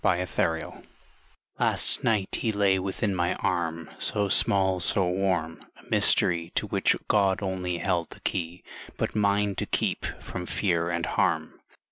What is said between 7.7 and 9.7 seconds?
held the key But mine to